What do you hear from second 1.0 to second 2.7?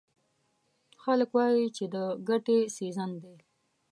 خلک وایي چې د ګټې